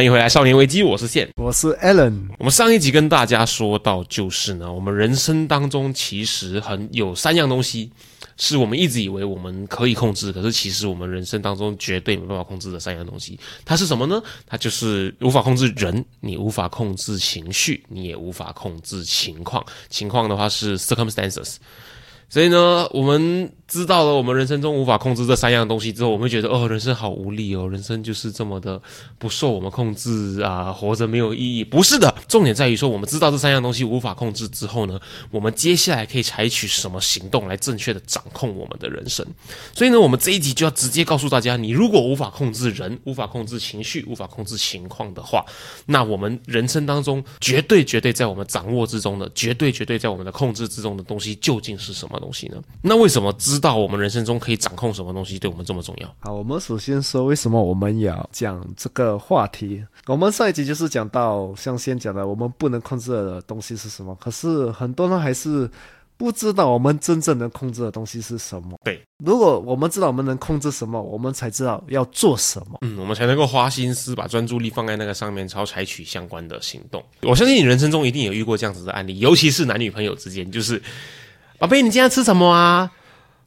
[0.00, 1.28] 欢迎回来，少年危机，我是线。
[1.36, 7.92] 我是 Allen 我们上一集跟大家说到，就是呢，我们人生当中其实很有三样东西，
[8.38, 13.38] 是我们一直以为我们可以控制，可是其实我们人生当中绝对没办法控制的三样东西。
[13.62, 14.22] 它是什么呢？
[14.46, 19.62] 它就是无法控制人，你无法控制情绪，你也无法控制情况。
[19.90, 21.56] 情况的话是 circumstances。
[22.30, 28.80] 所以呢，我们知道了我们人生中无法控制这三样东西之后，我们会觉得哦，人生好无力哦，人生就是这么的
[29.18, 31.64] 不受我们控制啊，活着没有意义。
[31.64, 35.00] 不是的，重点在于说，我们知道这三样东西无法控制之后呢，
[35.32, 39.26] 我们接下来可以采取什么行动来正确的掌控我们的人生。
[39.74, 45.44] 所以呢，我们这一集就要直接告诉大家，你如果无法控制人，无法控制情绪，无法控制情况的话，
[45.86, 52.62] 那我们人生当中绝对绝对在我们掌握之中的，绝对绝对在我们的控制之中的东西究竟是什么东西呢？
[52.82, 56.14] 那为什么知道我们人生中可以掌控什么东西对我们这么重要？
[56.20, 59.84] 好，我们首先说为什么我们要讲这个话题。
[60.06, 64.14] 我们上一集就是讲到，像先讲的，我们不能控制的东西是什么。
[64.16, 65.70] 可是很多人还是
[66.16, 68.78] 不知道我们真正能控制的东西是什么。
[68.84, 72.78] 对，如果我们知道我们能控制什么，我们才知道要做什么。
[72.82, 77.02] 嗯，我们才能够花心思把专注力放在那个上面，然后采取相关的行动。
[77.22, 80.82] 我相信你人生中一定有遇过这样子的案例，尤其是男女朋友之间，就是。
[81.60, 82.90] 宝贝，你今天吃什么啊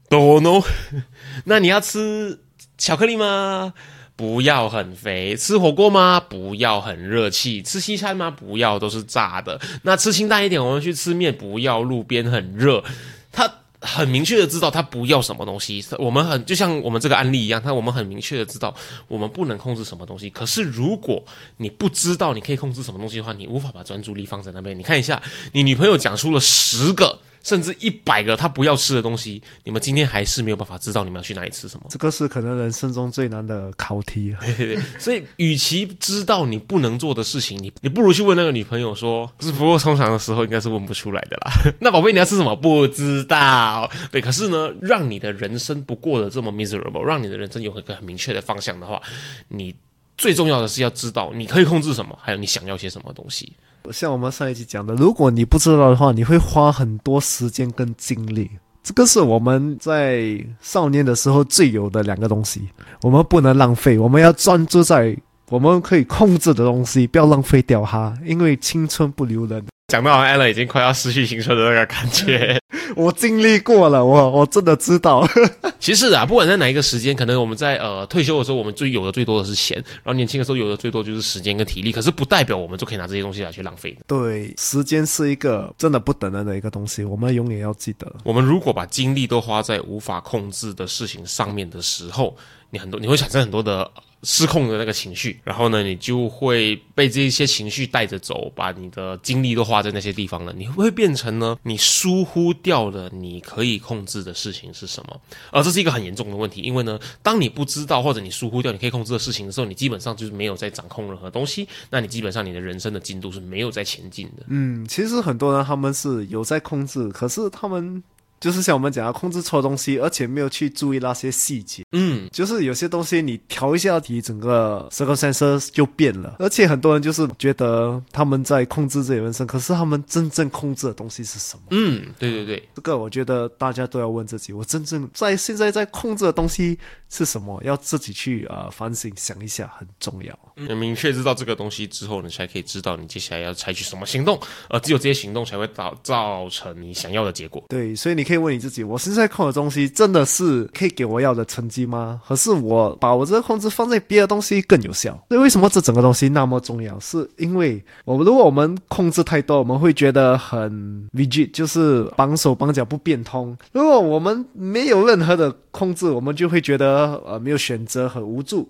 [0.07, 0.63] ？Don't know。
[1.45, 2.41] 那你要吃
[2.77, 3.73] 巧克力吗？
[4.15, 5.35] 不要很肥。
[5.35, 6.19] 吃火锅吗？
[6.19, 7.63] 不要很热气。
[7.63, 8.29] 吃西餐吗？
[8.29, 9.59] 不要，都是炸的。
[9.81, 11.35] 那吃清淡一点，我们去吃面。
[11.35, 12.83] 不要路边很热。
[13.31, 13.51] 他
[13.81, 15.83] 很明确的知道他不要什么东西。
[15.97, 18.71] 我们很就像我们这个案例一样，他我们很明确的知道
[19.07, 20.29] 我们不能控制什么东西。
[20.29, 21.25] 可是如果
[21.57, 24.77] 你不知道你可以控制什么东西的话，你无法把专注力放在那边。
[24.77, 25.19] 你看一下，
[25.53, 27.17] 你女朋友讲出了十个。
[27.43, 31.85] 甚至一百个他不要吃的东西，你们今天还是没有办法知道你们要去哪里吃什么。
[31.89, 34.35] 这个是可能人生中最难的考题。
[34.97, 39.31] 所以，与其知道你不能做的事情，你你不如去问那个女朋友说。
[39.39, 41.51] 是不过通常的时候应该是问不出来的啦。
[41.79, 42.55] 那宝贝你要吃什么？
[42.55, 43.91] 不知道。
[44.09, 49.01] 对，可是呢，让你的人生不过得这么 miserable，让你的人生有一个很明确的方向的话，
[49.49, 49.75] 你
[50.17, 53.53] 最重要的是要知道你可以控制什么，还有你想要些什么东西。
[53.91, 58.49] 像我们上一期讲的，如果你不知道的话，你会花很多时间跟精力。
[58.81, 62.69] 这个是我们在少年的时候最有的两个东西，
[63.01, 65.17] 我们不能浪费，我们要专注在
[65.49, 69.65] 我们可以控制的东西，不要浪费掉它，因为青春不留人。
[69.87, 72.59] 讲到艾伦已经快要失去青春的那个感觉，
[72.95, 75.27] 我经历过了，我我真的知道。
[75.79, 81.91] 其实啊，不管在哪一个时间，可能我们在呃退休的时候，我们最有的最多的是钱；然后年轻的时候有的最多就是时间跟体力。
[81.91, 83.95] 可是不代表我们就可以拿这些东西来去浪费。
[84.07, 88.11] 对，时间是一个真的不等人的一个东西，我们永远要记得。
[88.23, 92.35] 我们如果把精力都花在无法控制的事情上面的时候，
[92.73, 93.89] 你很多你会产生很多的。
[94.25, 100.53] 失控的那个情绪，然后呢，你就会被这些情绪带着走，把你的精力都花在那些地方了。
[100.55, 101.57] 你会不会变成呢？
[101.63, 105.21] 你疏忽掉了你可以控制的事情是什么？
[105.51, 111.67] 而这是一个很严重的问题，因为呢，当你不知道或者你疏忽掉你可以控制的事情的时候，你基本上就是没有在掌控任何东西。
[111.89, 114.45] 那你基本上你的人生的进度是没有在前进的。
[114.47, 118.01] 嗯，其实很多人他们是有在控制，可是他们。
[118.43, 121.81] 就是像我们讲，要控制错东西，而且没有去注意那些细节。
[121.93, 126.35] 嗯，就是有些东西你调一下题，整个 circumstances 就变了。
[126.39, 131.61] 而且很多人就是觉得他们在控制自己人生，可是他们真正控制的东西是什么？
[131.69, 136.77] 嗯，对对对，这个我觉得大家都要问自己：我真正在现在在控制的东西
[137.09, 137.57] 是什么？
[137.63, 140.37] 要自己去呃反省想一下，很重要。
[140.57, 144.37] 嗯，明确知道这个东西之后，你才可以知道你接下来要采取什么行动。
[144.67, 147.63] 呃，只有这些行动才会导造成你想要的结果。
[147.69, 148.32] 对，所以你可以。
[148.33, 152.19] 可以问你自己：我现在控的东西真的是可以给我要的成绩吗？
[152.27, 155.11] 可是我把我这个控制放在别的东西更有效。
[155.29, 156.99] 所以为什么这整个东西那么重要？
[156.99, 163.55] 是因为我们如果我们控制太多，我们会觉得很 rigid，就是绑手绑脚不变通。
[163.71, 168.67] 如果我们没有任何的控制，我们就会觉得呃没有选择很无助。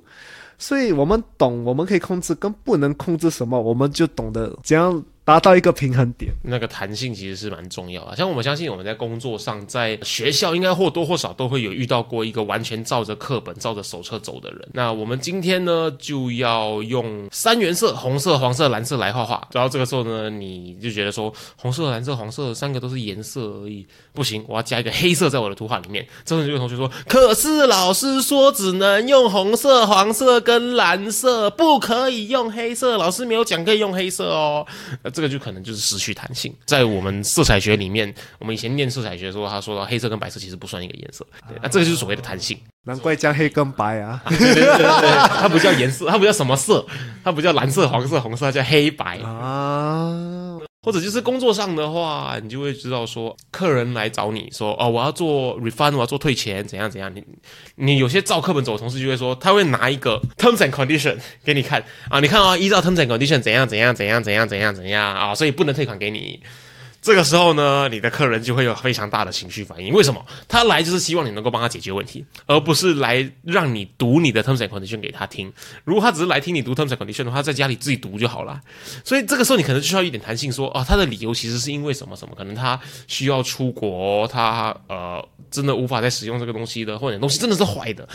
[0.58, 6.34] 所以我们懂我们可以控制跟不能控制什么，我们就懂得怎样达到一个平衡点。
[6.44, 8.16] 那个弹性其实是蛮重要的。
[8.16, 14.70] 像我们相信我们在工作上，在学校应该或多或少都会有遇到过一个完全照着课本、照着手册走的人。
[14.74, 19.48] 那我们今天呢，就要用三原色——红色、黄色、蓝色来画画。
[19.54, 26.06] 然后这个时候呢，你就觉得说，红色、蓝色、黄色三个都是颜色而已，不行，我要加一个黑色在我的图画里面。
[26.26, 32.98] 这时候就有同学说：“可是老师说只能用红色、黄色跟蓝色，不可以用黑色。
[32.98, 34.68] 老师没有讲可以用黑色哦。”
[35.14, 36.52] 那这个就可能就是失去弹性。
[36.66, 42.58] 在我们色彩学里面，我们以前念色彩学的时候，他说到黑色跟白色其实不算一个颜色，对，那这个就是所谓的弹性。
[42.86, 44.22] 难怪叫黑跟白啊！
[44.28, 46.86] 对对对对，它不叫颜色，它不叫什么色，
[47.24, 49.20] 它不叫蓝色、黄色、红色，它叫黑白。
[49.20, 50.53] 啊，
[50.84, 57.10] 或者就是工作上的话，你就会知道说，客人来找你说，哦，我要做 refund，我要做退钱，怎样怎样。
[57.16, 57.24] 你
[57.76, 66.42] 你有些照课本走的同事就会说，他会拿一个 terms and condition 给你看啊，你看啊、依照 terms and condition 怎样怎样怎样怎样怎样怎样啊，所以不能退款给你。
[67.04, 69.94] 这个时候呢，你的客人就会有非常大的情绪反应。
[69.94, 70.26] 为什么？
[70.48, 75.52] 他来就是希望你能够帮他解决问题，而不是来让你读你的 terms and condition 给他听。
[75.84, 78.62] 如果他只是来听你读 terms and condition 的话，在家里自己读就好了。
[79.04, 85.22] 所以这个时候你可能需要一点弹性，说啊，他的理由其实是因为什么什么，可能他需要出国，他呃
[85.52, 88.08] 真的无法再使用这个东西的，或者东西真的是坏的，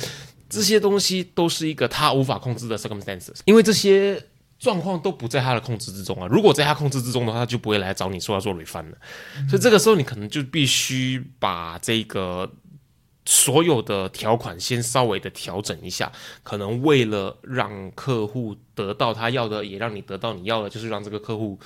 [0.49, 4.19] 这些东西都是一个他无法控制的 circumstances，因为这些。
[4.59, 6.27] 状况都不在他的控制之中啊！
[6.29, 8.99] 如果在他控制之中的话，他就不会来找你说要做 refund 了。
[9.49, 12.51] 所以这个时候你可能就必须把这个
[13.25, 16.11] 所有的条款先稍微的调整一下，
[16.43, 21.57] 可能为了让客户得到他要的，也让你得到你要的，就是让这个客户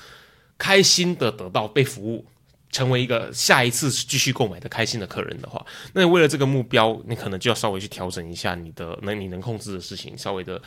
[0.58, 2.26] 开心的得到被服务，
[2.70, 10.60] 成为一个下一次继续购买的开心的客人的话，那为了这个目标，你可能就要稍微去调整一下你的能你能控制的事情，稍微的。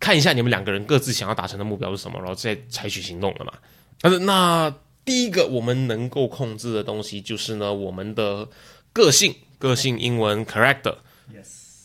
[0.00, 3.52] 看一下你们两个人各自想要达成的目标是什么，然后再采取行动了嘛？
[4.00, 4.74] 但是那
[5.04, 8.48] 第一个我们能够控制的东西就是呢，我们的
[8.92, 10.96] 个性，个性英文 character。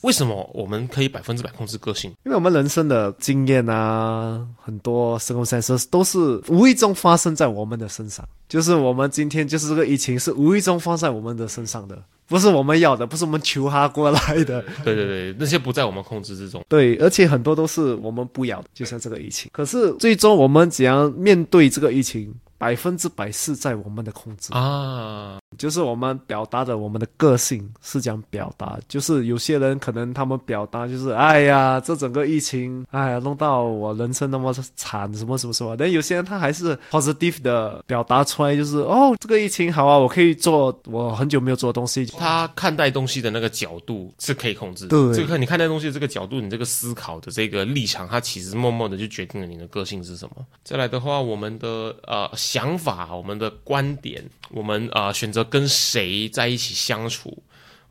[0.06, 2.12] 为什么我们可以百分之百控制个性？
[2.26, 8.24] 因为我们人生的经验啊，很多 circumstances 都是无意中发生在我们的身上。
[8.48, 14.64] 就是我们今天就是这个疫情是无意中发生在我们的身上的，不是我们要的，不是我们求他过来的。
[14.84, 16.64] 对 对对，那些不在我们控制之中。
[16.70, 19.50] 对，而且很多都是我们不要的，就像这个疫情。
[19.52, 24.54] 可是最终我们怎样面对这个疫情，百分之百是在我们的控制。
[24.54, 35.76] 啊，就是我们表达的我们的个性是讲表达，就是有些人可能他们表达就是，哎呀，这整个疫情，哎呀，弄到我人生那么惨，什么什么什么。
[35.78, 42.06] 但有些人他还是 positive 的表达出来，就是哦，这个疫情好啊，我可以做我很久没有做的东西。
[42.06, 44.90] 他看待东西的那个角度是可以控制的。
[44.90, 50.36] 对这个你看待东西的这个角度，你这个思考的这个立场，它其实默默的就决定了你的个性是什么。
[50.64, 57.42] 再来的话，我们的呃想法、我们的观点，我们呃选择跟谁在一起相处。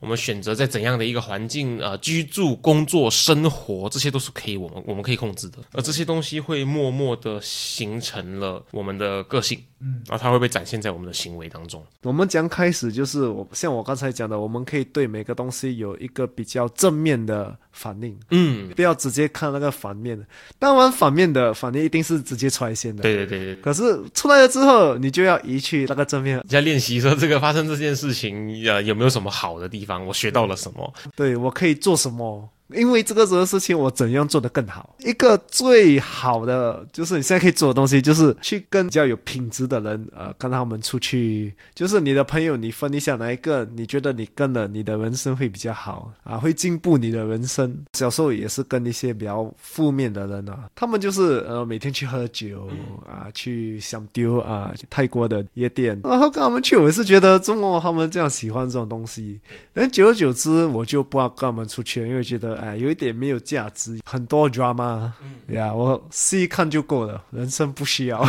[0.01, 11.85] 我们选择在怎样的一个环境啊居住、工作、生活，这些都是可以我们我们可以控制的，而这些东西会默默的形成了我们的个性，嗯，然后它会被展现在我们的行为当中。
[12.03, 20.25] 我们将开始就是我像我刚才讲的，我们可以对每个东西有一个比较正面的反应，嗯，不要直接看那个反面的。
[20.59, 23.03] 当然，反面的反应一定是直接出来先的。
[23.03, 23.57] 对对对对。
[23.57, 26.43] 可是出来了之后，你就要移去那个正面。
[26.49, 30.07] 在练习说这个发生这件事情，呃，有没有什么好的地方？
[30.07, 30.95] 我学到了什么？
[31.15, 32.49] 对我可以做什么？
[32.73, 34.97] 因为这个这个事情，我怎样做得更好？
[35.01, 41.55] 一个最好的就是你现在可以做的东西，就是去跟比较有品质的人，呃，跟他们出去。
[41.75, 47.77] 就是你的朋友，你分一下哪一个你觉得你跟了，你的人生会比较好啊，会进步你的人生。
[47.93, 52.69] 小时候也是跟一些比较负面的人啊，他们就是呃每天去喝酒
[53.07, 59.39] 啊，去想丢啊，泰国的夜店，然后跟他们去，我是觉得中国他们这样喜欢这种东西，
[59.73, 65.11] 但久而久之，我就不要跟他们出去，因为觉得哎，有一点没有价值，很多 drama，
[65.49, 68.25] 呀，我细看就够了，人生不需要，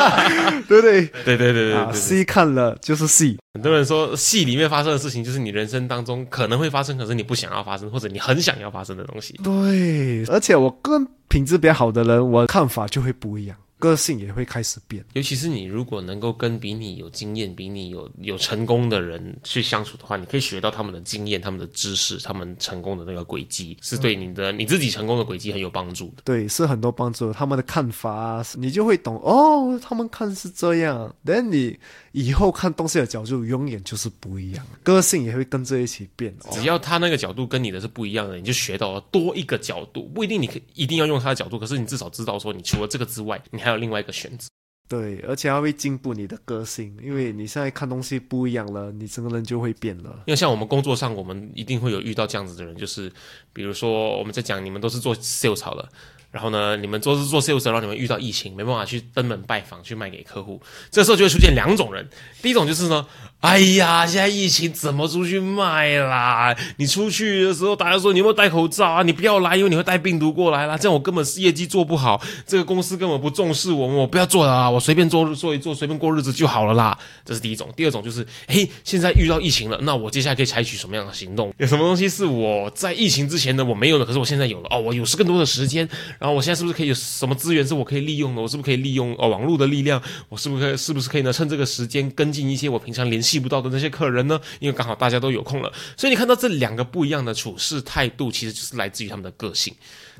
[0.66, 1.06] 对不对？
[1.22, 2.00] 对对对对啊，对对。
[2.00, 9.38] 细看了就是细，很多人说戏里面发生的事情，就是你人生当中可能会发生，可是你不想要发生，或者你很想要发生的东西。
[9.44, 15.04] 对，而且我跟品质比较好的人，我看法就会不一样，个性也会开始变。
[15.12, 26.22] 尤其是你如果能够跟比你有经验、比你有有成功的人去相处的话，你可以学到他们的经验、他们的知识、他们成功的那个轨迹，是对你的你自己成功的轨迹很有帮助的。
[26.24, 27.30] 对，是很多帮助。
[27.32, 29.78] 他们的看法啊，你就会懂哦。
[29.82, 31.78] 他们看是这样，但你
[32.12, 36.34] 以后看东西的角度永远就是不一样，个性也会跟着一起变。
[36.44, 44.48] 哦只要他那个角度跟你的是不一样的，你就学到了多一个角度，不一定你可以一定要用他的角度，可是你至少知道说，你除了这个之外，你还有另外一个选择。
[44.86, 50.10] 对，而且还会进步你的个性，因为你现在看东西不一样了，你整个人就会变了。
[50.26, 53.10] 因为像我们工作上，我们一定会有遇到这样子的人，就是
[53.52, 55.88] 比如说我们在讲你们都是做 sales 好了。
[56.30, 62.10] 然后呢，你们做是做 sales，然后你们遇到疫情，没办法去登门拜访，去卖给客户，这时候就会出现两种人。
[62.42, 63.06] 第一种就是呢，
[63.44, 66.56] 哎呀，现在疫情怎么出去卖啦？
[66.78, 69.02] 你出去的时候，大家说你有没有戴口罩啊？
[69.02, 70.78] 你不要来，因为你会带病毒过来啦。
[70.78, 76.98] 这样我根本是业绩做不好，这个公司根本不重视我们，我不要做了啊，我随便做做一做，随便过日子就好了啦。
[77.22, 77.68] 这是第一种。
[77.76, 81.52] 第二种就是，嘿，现在遇到疫情了，那我接下来可以采取什么样的行动？
[81.58, 85.86] 有什么东西是我在疫情之前呢我没有的，可是我现在有了哦，我有是更多的时间。
[86.18, 88.40] 然后我现在是不是可以有什么资源是我可以利用的？
[88.40, 90.00] 我是不是可以利用哦网络的力量？
[90.30, 91.30] 我是不是可以是不是可以呢？
[91.30, 94.40] 趁这个时间跟进一些我平常联系记不到的那些客人呢？
[94.60, 99.74] 因为刚好大家都有空了，所以你看到这两个不一样的处事态度，其实就是来自于他们的个性。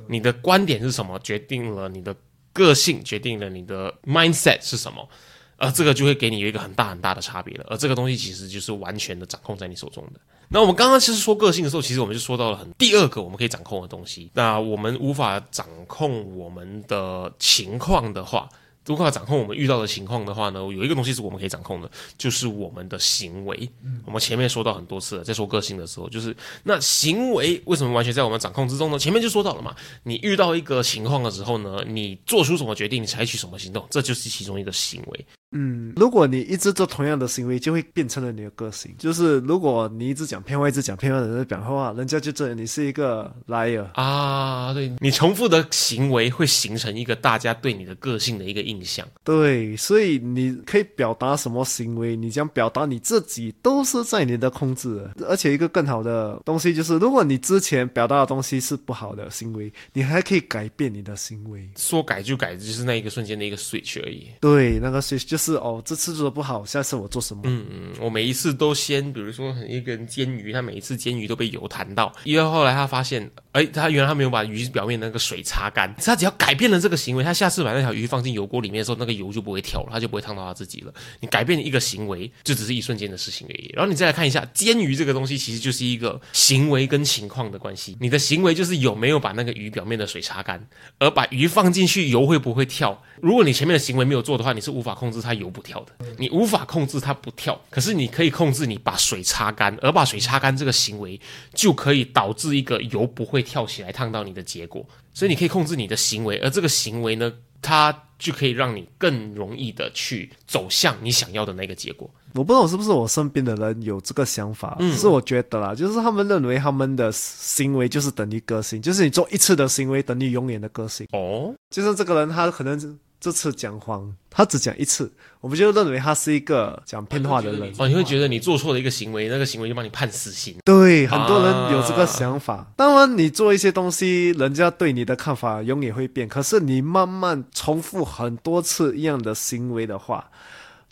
[0.09, 2.12] 你的观点是什么，决定了你的
[2.52, 5.09] 个性，决定了你的 mindset 是什么，
[5.56, 7.64] 而这个就会给你有一个很大很大的差别了。
[7.68, 10.18] 而这个东西其实就是完全的掌控在你手中的。
[10.49, 14.30] 那我们刚刚其实说个性的时候，其实我们就说到了很第二个我们可以掌控的东西。
[14.35, 18.49] 那我们无法掌控我们的情况的话，
[18.88, 23.68] 无法掌控我们遇到的情况的话呢，有一个东西是我们可以掌控的，就是我们的行为。
[24.04, 28.98] 我们前面说到很多次了，在说个性的时候，就是那行为为什么完全在我们掌控之中呢？
[28.98, 35.26] 前面就说到了嘛，你遇到一个情况的时候呢，你做出什么决定，你采取什么行动，这就是其中一个行为。
[35.54, 38.92] 嗯，如果你一直做同样的行为，就会变成了你的个性。
[38.99, 44.75] 就是如果你一直讲骗话，一直讲骗话的人讲话，人家就觉得你是一个 liar 啊。
[44.75, 49.06] 对你重复的行为会形成一个大家对你的个性的一个印象。
[49.23, 55.08] 对，所以你可以表达什么行为，你将表达你自己都是在你的控制。
[55.28, 61.70] 而且一个更好的东西就是，如果你之前表达的东西是不好的行为，你还可以改变你的行为。
[61.76, 64.26] 说改就改，就是那一个瞬间的一个 switch 而已。
[64.40, 65.43] 对，那个 switch 就是。
[65.44, 67.42] 是哦，这次做的不好，下次我做什么？
[67.44, 80.94] 嗯嗯，我每一次都先，比如说一个人煎鱼，他每一次煎鱼都被油弹到，因为后来他发现，哎，他原来他没有把鱼表面那个水擦干，他只要改变了这个行为，他下次把那条鱼放进油锅里面的时候，那个油就不会跳了，他就不会烫到他自己了。
[81.20, 83.70] 你改变一个行为，就只是一瞬间的事情而已。
[83.74, 87.96] 然后你再来看一下煎鱼这个东西，其实就是一个行为跟情况的关系。
[88.00, 90.66] 你的行为就是有没有把那个鱼表面的水擦干，
[90.98, 93.02] 而把鱼放进去，油会不会跳？
[93.20, 96.07] 如果你前面的行为没有做的话，你是无法控制它油不跳的。
[96.19, 101.21] 你无法控制它不跳，可是你可以控制你把水擦干，而把水擦干这个行为
[101.54, 104.87] 就可以导致一个油不会跳起来烫到你的结果。
[105.12, 112.11] 所以你可以控制你的行为，而这个行为呢，它就可以让你更容易的去走向你想要的那个结果。
[112.35, 121.07] 我不知道是不是我身边的人有这个想法，只是我觉得啦，就是他们认为他们的行为就是等于个性，就是你做一次的行为等于永远的个性。
[121.12, 122.99] 哦，就是这个人他可能。
[123.25, 127.73] 这次讲谎，他只讲一次，我们就认为他是一个讲骗话的人。
[127.78, 130.54] 哦，你会觉得你做错了一个行为，那个行为就帮你判死刑。
[130.62, 132.71] 对，很多人有这个想法。
[132.76, 136.28] 当然，你做一些东西，人家对你的看法永远会变。
[136.28, 140.31] 可是你慢慢重复很多次一样的行为的话。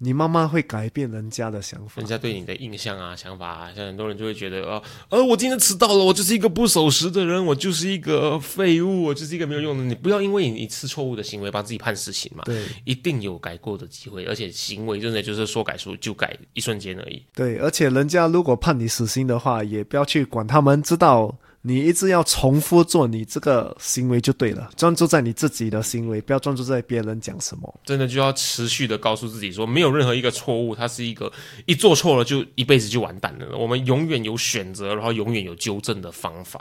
[0.04, 9.84] 你慢慢会改变人家的想法，人家对你的印象啊、想法啊，像很多人就会觉得哦，呃，我今天迟到了，我就是一个不守时的人，我就是一个废物，我就是一个没有用的。
[9.84, 17.24] 你不要因为你一次错误的行为把自己判死刑嘛，对，一定有改过的机会，而且行为真的就是说改说就改一瞬间而已。
[17.32, 21.38] 对，而且人家如果判你死刑的话，也不要去管他们，知道。
[21.64, 27.80] 你一直要重复做你这个行为就对了，专注在你自己的行为，不要专注在别人讲什么。
[27.84, 31.32] 真的就要持续的告诉自己说，没有任何一个错误，它是一个
[31.64, 33.56] 一做错了就一辈子就完蛋了。
[33.56, 36.60] 我们永远有选择，然后永远有纠正的方法。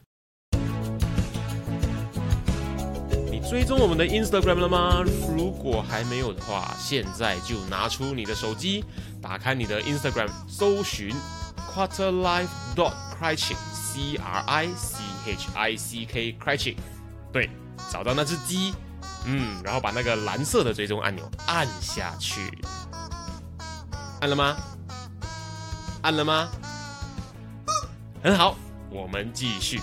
[3.32, 5.04] 你追踪我们的 Instagram 了吗？
[5.36, 8.86] 如果还没有的话，现在就拿出你的手机，
[9.20, 11.10] 打开你的 Instagram，搜寻
[11.74, 13.58] Quarterlife dot Criching。
[13.92, 16.78] C R I C H I C K, Crichik，
[17.34, 17.50] 对，
[17.92, 18.74] 找到那只鸡，
[19.26, 22.58] 嗯，然后把那个蓝色的追踪按钮按下去，
[24.22, 24.56] 按了吗？
[26.04, 26.50] 按了吗？
[28.24, 28.56] 很好，
[28.90, 29.82] 我们继续。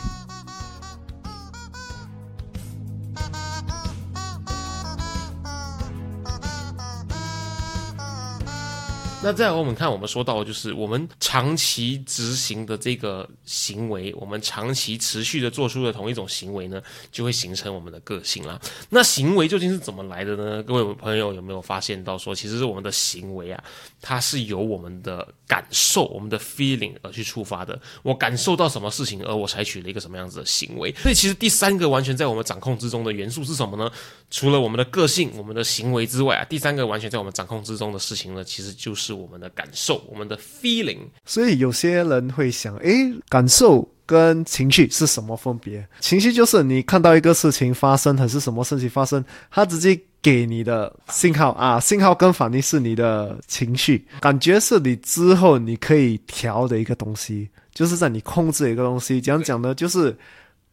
[9.21, 18.59] 那再来，我们看，我们说到就是我们长期执行的这个行为，我们长期持续的做出的同一种行为呢，就会形成我们的个性啦。
[18.89, 20.63] 那行为究竟是怎么来的呢？
[20.63, 23.63] 各位朋友有没有发现到说，其实是我们的行为啊，
[24.01, 27.81] 它是由我们的感受、我们的 feeling 而去触发的。
[28.03, 30.95] 我感受到什么事情，而我采取了一个什么样子的行为。
[31.03, 33.91] 所以，其实第三个完全在我们掌控之中的元素是什么呢？
[34.31, 40.99] 除了我们的个性、我们的行为之外啊，第三个完全在我们掌控之中的事情呢，其实就是我们的感受、我们的 feeling。
[41.25, 45.87] 所以有些人会想，诶，感受跟情绪是什么分别？
[46.01, 59.21] 情绪就是你看到一个事情发生，还是什么事情发生，它直接给你的信号啊，信号跟反应是你的情绪，感觉是你之后你可以调的一个东西，就是在你控制的一个东西。
[59.21, 60.17] 讲讲呢，就是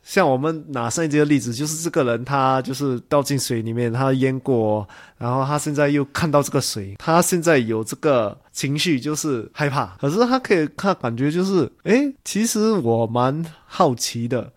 [0.02, 4.88] 像我们拿上一集的例子，就是这个人他就是掉进水里面，他淹过，
[5.18, 14.52] 然后他现在又看到这个水，他现在有这个情绪就是害怕，可是他可以他感觉就是，诶，其实我蛮好奇的，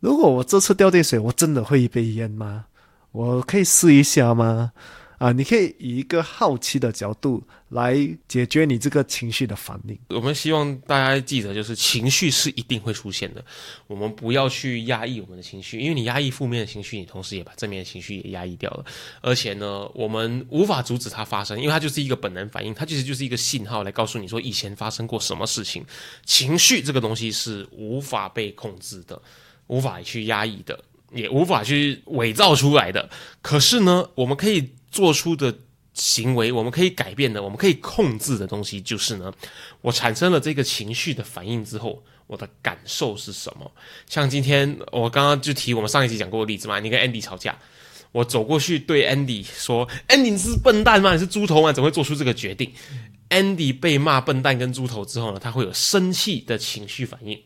[0.00, 2.66] 如果我这次掉进水，我真的会被淹吗？
[3.14, 4.72] 我可以试一下吗？
[5.18, 9.96] 啊，你可以以一个好奇的角度来解决你这个情绪的反应。
[10.08, 13.42] 我们希望大家记得，就是情绪是一定会出现的，
[13.86, 18.84] 我们不要去压抑我们的情绪，因为你压抑负面的情绪，你同时也把正面的情绪也压抑掉了。
[19.22, 25.86] 而且呢，我们无法阻止它发生，因为它就是一个本能反应，它其实就是一个信号来告诉你说以前发生过什么事情。
[26.26, 29.22] 情绪这个东西是无法被控制的，
[29.68, 30.78] 无法去压抑的。
[31.12, 33.08] 也无法去伪造出来的。
[33.42, 35.54] 可是呢，我们可以做出的
[35.92, 39.32] 行为，我们可以改变的，我们可以控制的东西，就是呢，
[39.80, 43.70] 我产生了这个情绪的反应之后，我的感受是什么？
[44.08, 47.56] 像今天我刚刚就提我们上一集讲过的例子嘛，你跟 Andy 吵架，
[48.12, 51.12] 我走过去对 Andy 说：“Andy 你是笨蛋吗？
[51.12, 51.72] 你是猪头吗？
[51.72, 52.72] 怎么会做出这个决定
[53.28, 57.40] ？”Andy 被骂笨蛋跟猪头之后呢，他会有生气的情绪反应。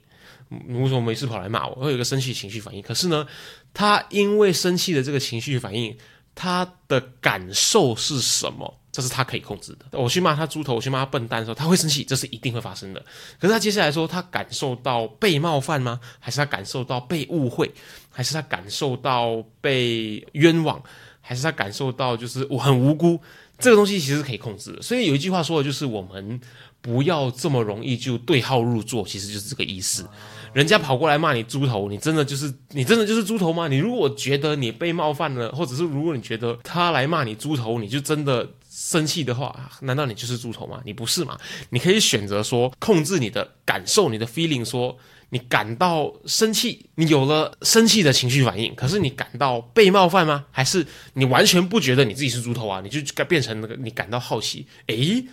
[0.48, 1.74] 你为什么没事跑来骂我？
[1.74, 2.82] 会有一个生气情绪反应。
[2.82, 3.26] 可是呢，
[3.72, 5.96] 他因为生气的这个情绪反应，
[6.34, 8.74] 他的感受是什么？
[8.90, 9.98] 这是他可以控制的。
[10.00, 13.00] 我去骂他猪头，我去骂他笨蛋的时候，他会生气，这是一定会发生的。
[13.38, 16.00] 可是他接下来说，他感受到被冒犯吗？
[16.18, 17.70] 还是他感受到被误会？
[18.10, 20.82] 还是他感受到被冤枉？
[21.20, 23.20] 还是他感受到就是我很无辜？
[23.58, 24.82] 这个东西其实可以控制的。
[24.82, 26.40] 所以有一句话说的就是我们
[26.80, 30.08] 不要这么容易就对号入座，其实就是这个意思。
[30.52, 33.68] 人家跑过来骂你猪头，你真的就是你真的就是猪头吗？
[33.68, 40.80] 你如果觉得你被冒犯了，或者是如果你觉得他来骂你猪头，你就真的生气的话，难道你就是猪头吗？
[40.84, 41.38] 你不是嘛？
[41.70, 44.96] 你可以选择说控制你的感受，你的 feeling，说
[45.30, 50.46] 你感到生气，你有了生气的情绪反应，可是你感到被冒犯吗？
[50.50, 52.80] 还是你完全不觉得你自己是猪头啊？
[52.82, 55.26] 你就该变成那个你感到好奇，诶，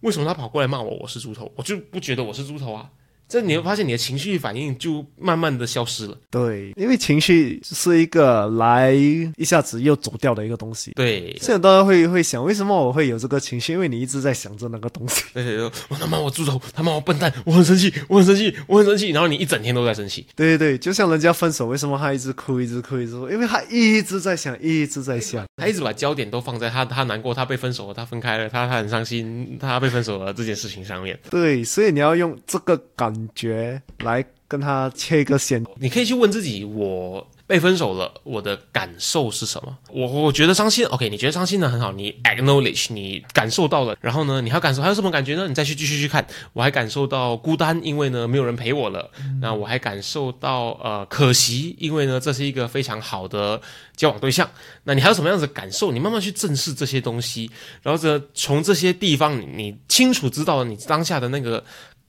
[0.00, 0.96] 为什么他跑过来骂我？
[1.02, 2.88] 我是猪头，我就不觉得我是猪头啊。
[3.32, 6.14] 这你会发现你的情绪反应就慢慢的消失了。
[6.28, 10.92] 对，因为情绪是一个来一下子又走掉的一个东西。
[10.94, 13.72] 对，现在大家会会想，为什么我会有这个情绪？
[13.72, 15.24] 因为你一直在想着那个东西。
[15.32, 19.08] 对我他妈我猪头，他妈我笨蛋，我很生气，我很生气，我很生气。
[19.12, 20.26] 然后你一整天都在生气。
[20.36, 23.30] 对对对，就像人家分手，为什么他一直哭，一直哭，一直哭？
[23.30, 31.18] 因为他一直在想，一直在想，他一直把焦点都放在他他难过，他被分手了，他分开了，他他很伤心，他被分手了这件事情上面。
[31.30, 35.64] 对，所以你要用这个感觉来跟他切一个线。
[35.76, 39.76] 你可以去问自己，我被分手了，我的感受是什么？
[39.90, 40.86] 我我觉得伤心。
[40.86, 41.68] OK，你觉得伤心呢？
[41.68, 43.94] 很好，你 acknowledge，你感受到了。
[44.00, 45.46] 然后呢，你还有感受，还有什么感觉呢？
[45.48, 46.26] 你再去继续去看。
[46.52, 49.10] 我还感受到孤单，因为呢没有人陪我了。
[49.40, 53.60] 那我还感受到呃可惜，因为呢这是一个非常好的
[53.96, 54.48] 交往对象。
[54.84, 55.92] 那你还有什么样子的感受？
[55.92, 57.50] 你慢慢去正视这些东西，
[57.82, 61.62] 然后呢从这些地方，你清楚知道你当下的那个。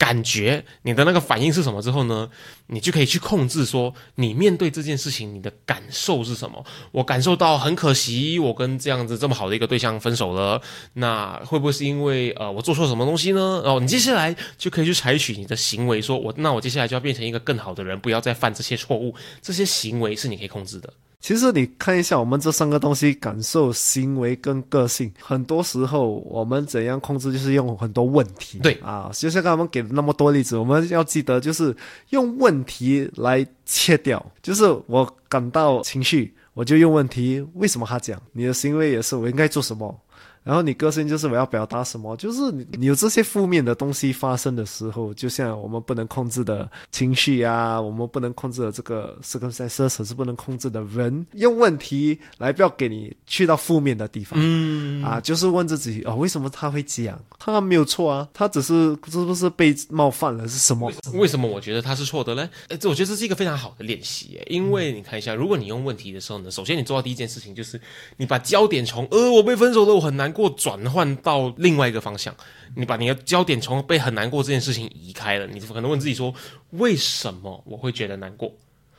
[0.03, 2.29] 感觉你的那个反应是什么之后呢，
[2.67, 6.61] 你就可以去控制说，你面对这件事情你的感受是什么？
[6.91, 10.61] 我感受到很可惜，我跟这样子这么好的一个对象分手了，
[10.95, 13.61] 那会不会是因为呃我做错什么东西呢？
[13.63, 19.15] 然后你接下来就可以去采取你的行为，说我那我接下来就要变成一个更好的人，不要再犯这些错误。
[19.41, 20.91] 这些行为是你可以控制的。
[21.23, 25.09] 其实你看一下，我们这三个东西：感受、行为跟个性。
[25.21, 28.59] 很多时候，我们怎样控制，就是用很多问题。
[28.59, 31.73] 对啊，就像刚刚我们给了那么多例子，我们要记得，就是
[32.09, 34.23] 用问题来切掉。
[34.41, 38.21] 就是我感到情绪，我就用问题：为什么他讲？
[38.33, 39.97] 你的行为也是，我应该做什么？
[40.43, 57.19] 然后你个性就是我要表达什么，就是你你有这些负面的东西发生的时候，就像我们不能控制的情绪啊，我们不能控制的这个 circumstances 是不能控制的人，用问题来不要给你去到负面的地方，嗯啊，就是问自己哦，为什么他会这样？
[57.39, 60.47] 他没有错啊，他只是是不是被冒犯了？
[60.47, 60.91] 是什么？
[61.13, 62.49] 为什么我觉得他是错的呢？
[62.69, 67.79] 哎，这我觉得这是一个非常好的练习耶，因为你看一下，如果你用问题的时候呢，首先你做到第一件事情就是
[68.17, 72.35] 你把焦点从呃我被分手了，我很难过转换到另外一个方向，
[72.75, 76.33] 你把你的焦点从被很难过这件事情移开了，你可能问自己说：
[76.71, 78.51] 为什么我会觉得难过？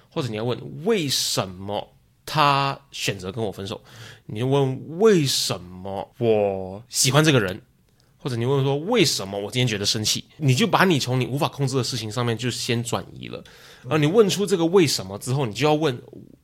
[0.09, 1.93] 或者你要问为什么
[2.25, 3.83] 他选择跟我分手？
[4.27, 7.61] 你就问为什么我喜欢这个人？
[8.17, 10.25] 或者你问说为什么我今天觉得生气？
[10.39, 13.43] 你就把你从你无法控制的事情上面就先转移了。
[13.89, 16.01] 而你问出这个为什么之后，你就要问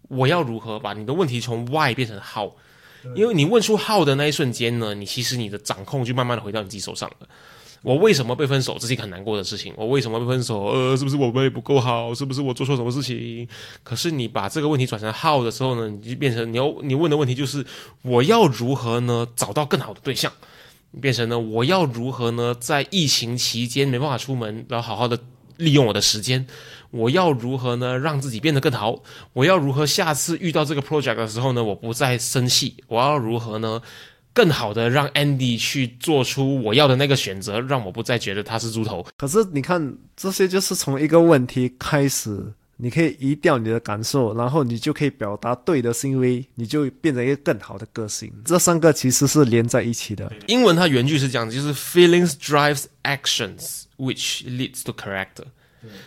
[0.09, 2.53] 我要如何把你的问题从 why 变成 how。
[3.14, 7.28] 因为你问出 how 的那一瞬间呢，你其实你的掌控就慢慢的回到你自己手上了。
[7.82, 8.76] 我为什么被分手？
[8.78, 9.72] 这是一个很难过的事情。
[9.74, 10.64] 我为什么被分手？
[10.64, 12.12] 呃，是不是我们不够好？
[12.14, 13.48] 是不是我做错什么事情？
[13.82, 17.64] 可是你把这个问题转成 how 的时候呢，你就变成你要你问的问题就是
[18.02, 20.30] 我要如何呢找到更好的对象？
[21.00, 25.18] 变成呢我要如何呢在疫情期间没办法出门，然后好好的
[25.56, 26.46] 利用我的时间？
[26.90, 29.03] 我要如何呢让自己变得更好？
[29.33, 32.76] 我要如何下次遇到这个 project 的时候呢，我不再生气？
[32.88, 33.81] 我要如何呢？
[34.33, 39.05] 更好的让 Andy 去做出我要的那个选择，让我不再觉得他是猪头。
[39.16, 42.40] 可是你看，这些就是从一个问题开始，
[42.76, 48.33] 你可以移掉你的感受，然后你就可以表达对的行为，你就变成一个更好的个性。
[48.44, 50.33] 这三个其实是连在一起的。
[50.46, 55.44] 英文它原句是这样，就是 feelings drives actions which leads to character，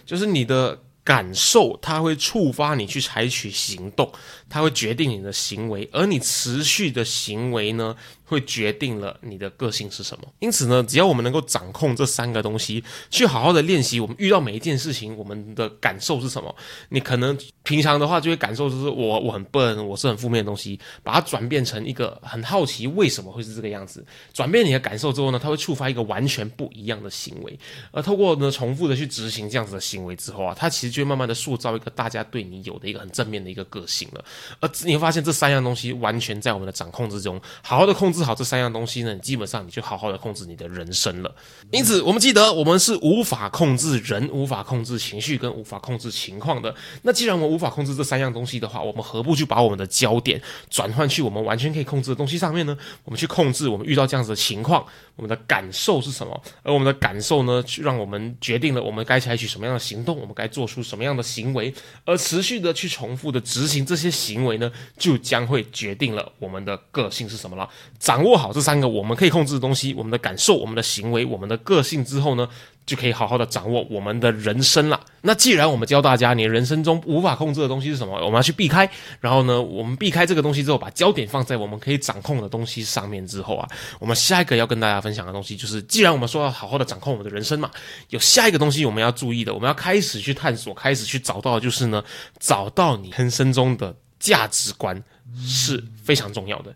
[0.05, 4.11] 就是你的感受它会触发你去采取行动，
[4.53, 7.95] 它会决定你的行为，而你持续的行为呢？
[8.25, 10.23] 会决定了你的个性是什么。
[10.39, 16.55] 因此呢，只要我们能够掌控这三个东西，去好好的练习，我们遇到每一件事情，我们的感受是什么？
[16.89, 24.03] 你可能平常的话就会感受就是我我很笨，我是很负面的东西，把它转变成一个很好奇为什么会是这个样子。
[24.33, 27.59] 转变你的感受之后呢，它会触发一个完全不一样的行为。
[27.91, 34.25] 而透过呢重复的去执行这样子的行为之后啊，它其实就会慢慢的塑造一个大家对你有的一个很正面的一个个性了。
[34.59, 38.23] 而你会发现这三样东西完全在我们的掌控之中，好好的控制。
[38.23, 41.35] 好这三样东西呢，基本上你就好好的控制你的人生了。
[41.71, 46.73] 因此，我们记得我们是无法控制人、无法控制情绪跟无法控制情况的。
[47.01, 52.77] 那既然我们无法控制这三样东西的话，我们何不去把我们的焦点转换去我们完全可以控制的东西上面呢？
[53.03, 54.85] 我们去控制我们遇到这样子的情况，
[55.17, 56.41] 我们的感受是什么？
[56.63, 61.73] 而我们的感受呢，去让我们决定了我们该采取什么样的行动，我们该做出什么样的行为，
[62.05, 67.69] 而持续的去重复的执行这些行行为呢，就将会决定了我们的个性是什么了。
[67.99, 72.47] 掌握好这三个我们可以控制的东西，我们的感受、我们的行为、我们的个性之后呢，
[72.85, 74.99] 就可以好好的掌握我们的人生了。
[75.21, 78.15] 那既然我们教大家，你人生中无法控制的东西是什么？
[78.25, 78.89] 我们要去避开。
[79.21, 83.67] 然后呢，我们避开这个东西之后，把焦点放在我们可以掌控的东西上面之后啊，
[83.99, 87.71] 我们下一个要跟大家分享的东西就是，既然我们说要好好的掌控我们的人生嘛，
[88.09, 92.03] 有下一个东西我们要注意的，我们要开始去探索，开始去找到，就是呢，
[92.39, 95.03] 找到你人生中的价值观
[95.45, 96.73] 是非常重要的。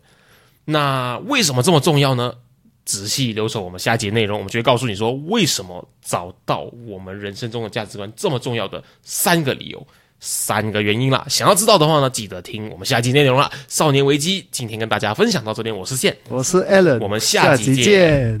[0.66, 2.34] 那为什么这么重要呢？
[2.84, 9.86] 仔细留守我们下节内容，我们就会告诉你说，为什么找到我们人生中的价值观这么重要的三个理由、
[10.20, 11.24] 三个原因啦。
[11.28, 13.50] 想要知道的话呢，记得听我们下集内容啦。
[13.66, 18.40] 少年危机今天跟大家分享到这边，我是线，我是 Allen，我们下集见。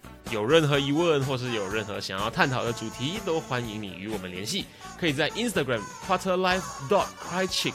[0.31, 4.65] 有任何疑问或是有任何想要探讨的主题，都欢迎你与我们联系。
[4.97, 7.73] 可以在 Instagram quarterlife dot crychick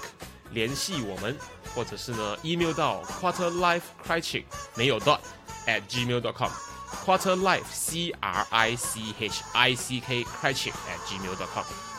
[0.52, 1.36] 联系我们，
[1.74, 5.18] 或者是呢 email 到 quarterlife crychick 没有 dot
[5.66, 6.50] at gmail dot com
[7.04, 11.95] quarterlife c r i c h i c k crychick at gmail dot com。